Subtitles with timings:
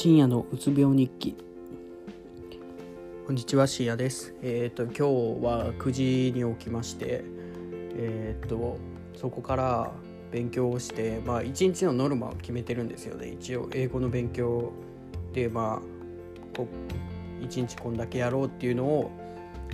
[0.00, 1.34] 深夜のうつ病日記。
[3.26, 4.32] こんにちは深夜です。
[4.42, 7.24] えっ、ー、と今日は9時に起きまして
[7.96, 8.78] えっ、ー、と
[9.16, 9.90] そこから
[10.30, 13.26] 勉強をしてまあ一日のノルマを決めてるんですよね。
[13.30, 14.72] 一応英語の勉強
[15.32, 16.68] でまあこ
[17.42, 19.10] 一日こんだけやろうっていうのを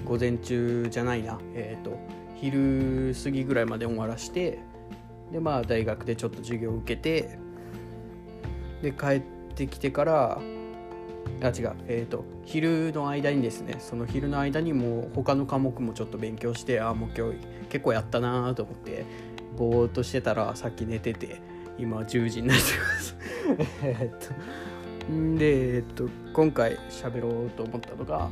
[0.06, 1.38] 午前中じゃないな。
[1.54, 1.98] えっ、ー、と
[2.36, 4.58] 昼過ぎぐらいまで終わらして
[5.32, 7.38] でまあ大学でちょっと授業を受けて
[8.80, 10.40] で帰ってきてから
[11.40, 19.04] あ違うえっ、ー、と昼の間にですねその昼の間にもう他の科目もちょっと勉強してあもう今日結構やったなと思って
[19.56, 21.40] ぼーっとしてたらさっき寝てて
[21.78, 23.16] 今10時になってます。
[23.82, 24.34] えっと
[25.38, 28.30] でえっと今回喋ろうと思ったのが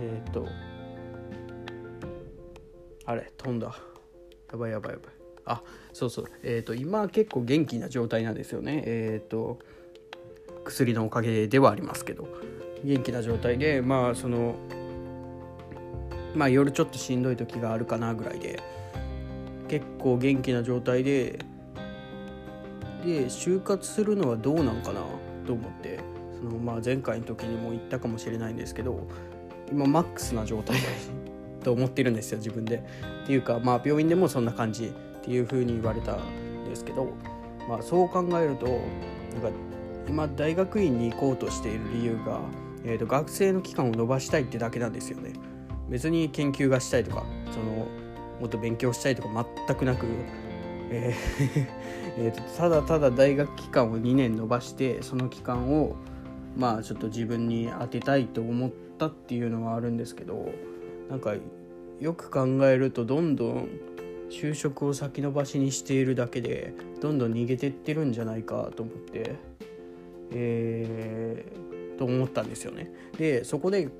[0.00, 0.46] えっと
[3.04, 3.74] あれ飛んだ。
[4.50, 5.12] やばいやばいやばい。
[5.46, 5.62] あ
[5.92, 6.26] そうそう。
[6.42, 8.82] えっ、と今結構元気な状態なんですよね。
[8.84, 9.60] えっ、と
[10.66, 12.28] 薬のおかげではありますけど。
[12.84, 14.54] 元気な状態でまあその
[16.36, 18.62] まあ夜ちょっとしんどい時があるかなぐらいで。
[19.68, 21.38] 結構元気な状態で。
[23.04, 25.00] で就活するのはどうなんかな？
[25.46, 26.00] と思って。
[26.38, 29.06] そのまあ前回の時にも言ったかもしれないんですけど。
[29.70, 30.76] 今マックスな状態
[31.64, 32.82] と思ってるんですよ自分で。
[33.24, 34.90] っていうかまあ病院でもそんな感じっ
[35.24, 37.12] ていう風に言われたんですけど、
[37.68, 38.78] まあ、そう考えるとなん
[39.42, 39.58] か
[40.08, 42.40] 今大学院に行こうとしている理由が、
[42.84, 45.32] えーと、学生の期間を延ばしたいってだけなんですよね。
[45.88, 47.86] 別に研究がしたいとかその
[48.40, 50.06] もっと勉強したいとか全くなく、
[50.90, 51.66] えー
[52.18, 55.96] えとただただ大学期間を2年延ばしてその期間を
[56.56, 60.48] まあちょっと自分に当てたいと思ったっていうのはあるんですけど
[61.10, 61.34] なんか
[62.00, 63.68] よく考えるとどんどん
[64.30, 69.36] 就職を先延ばしにしているだけでどんどん逃げてってるんじゃないかと思って、
[70.32, 72.92] えー、と思ったんですよね。
[73.18, 73.92] でそこでも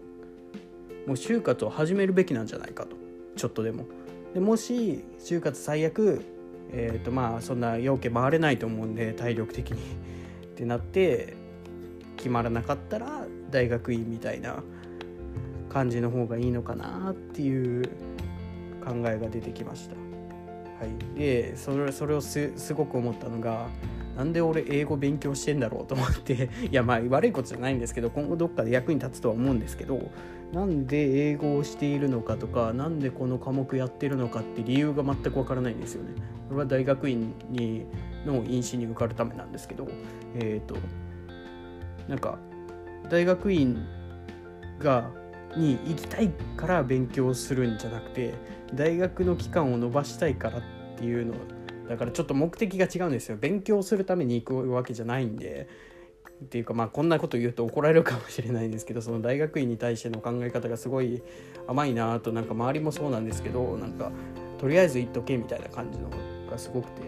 [1.08, 2.96] う就活を始めるべきなんじゃないかと
[3.36, 3.84] ちょっとでも。
[4.34, 6.20] でもし就活最悪、
[6.70, 9.78] えー、とまあそんな要件回れないと思うんで体力的に
[10.44, 11.34] ってなって
[12.16, 14.62] 決まらなかったら大学院みたいな
[15.70, 17.84] 感じの方がいいのかなっていう
[18.84, 19.96] 考えが出てきました。
[19.96, 23.68] はい、でそれそれをすごく思ったのが
[24.16, 30.10] なんで俺英語勉強してんだろうと思って いやまあ悪いことじゃないんですけど今後どっかで役に立つとは思うんですけど
[30.52, 36.10] なんで英語をしているのかとか何でこの科目やってるのかって理由が全くわからないんですよね。
[36.48, 37.84] これは大学院に
[38.24, 39.88] の院試に受かるためなんですけど
[40.36, 40.76] えっ、ー、と
[42.08, 42.38] なんか
[43.10, 43.84] 大学院
[44.78, 45.10] が
[45.56, 48.34] に行きたいから勉強するんじゃなくて
[48.74, 50.62] 大学の期間を延ばしたいからっ
[50.96, 51.34] ていうの
[51.88, 53.36] だからちょっと目的が違うんですよ。
[53.36, 55.68] 勉強するために行くわけじゃないんで。
[56.44, 61.22] っていうかまあこんなこと言うと怒られるかもしれないんですけどその大学院に対しての考え方がすごい
[61.66, 64.12] 甘いなとなんか周りもそうなんですけどなんか
[64.58, 66.10] とりあえず行っとけみたいな感じの
[66.50, 67.02] がすごくて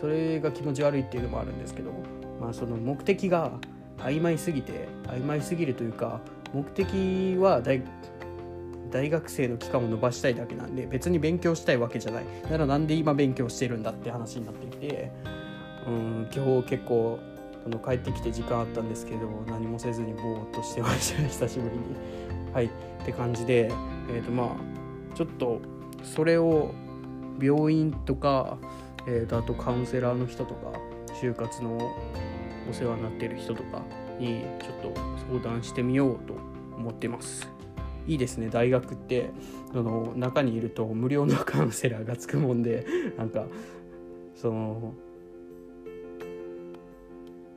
[0.00, 1.92] それが気持ち悪いっていうのもあるんですけど
[2.40, 3.52] まあその目的が
[3.98, 6.20] 曖昧すぎて曖昧すぎるというか
[6.52, 7.82] 目的は大
[8.90, 12.24] 大学生の期間を延ばしたいだけなんで別に勉強したいわけじゃない。
[12.50, 15.12] ならなんで今勉強してるんだって話になっていて
[15.86, 17.18] うん今日結構
[17.64, 21.22] その帰ってきて時間あったんですけど何もせずにぼーっとしてました。
[21.22, 22.52] 久しぶりに。
[22.52, 22.70] はいっ
[23.04, 23.70] て感じで
[24.10, 25.60] え、ー、とまあちょっと
[26.02, 26.72] それを
[27.40, 28.58] 病院とか、
[29.06, 30.72] えー、とあとカウンセラーの人とか
[31.20, 31.78] 就活の
[32.70, 33.82] お世話になってる人とか
[34.18, 35.00] にちょっと
[35.30, 36.34] 相談してみようと
[36.76, 37.48] 思ってます。
[38.08, 39.30] いいですね大学って
[39.70, 42.86] その中にいると無料のカウンセラーがつくもんで
[43.16, 43.46] なんか
[44.34, 44.94] その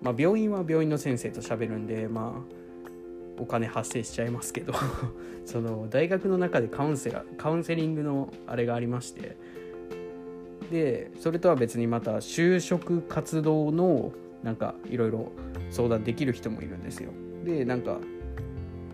[0.02, 4.74] まあ病院は病院の先生と喋るんでまあお金発生しちゃいますけど
[5.46, 9.38] その大学の中でカウンセラーカウンセリングのあれがありまして
[10.70, 14.12] でそれとは別にまた就職活動の
[14.44, 15.32] なんかいろいろ
[15.70, 17.12] 相談できる人もいるんですよ。
[17.46, 18.00] でなんか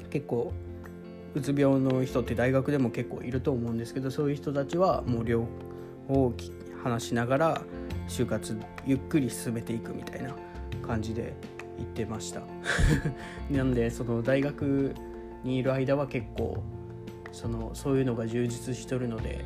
[0.09, 0.53] 結構
[1.37, 5.47] うつ病の人って大学でも結構いると思うんですけどそういう人たちはもう両
[6.07, 6.33] 方
[6.83, 7.61] 話しながら
[8.07, 10.35] 就活ゆっくり進めていくみたいな
[10.85, 11.33] 感じで
[11.77, 12.41] 言ってました。
[13.51, 14.93] なんでその大学
[15.43, 16.63] にいる間は結構
[17.31, 19.45] そのそういうのが充実しとるので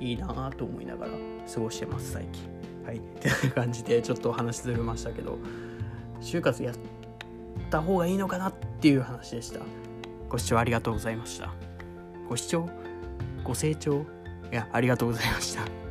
[0.00, 1.12] いいなと思いながら
[1.52, 2.48] 過ごしてます最近。
[2.86, 2.96] はい。
[2.98, 5.38] ってな感じでちょっとお話ずれましたけど
[6.20, 6.74] 就活やっ
[7.70, 9.60] た方がいいのかなっていう話でした。
[10.28, 11.52] ご視聴ありがとうございました。
[12.28, 12.68] ご視聴
[13.44, 14.04] ご清聴
[14.52, 15.87] いやありがとうございました。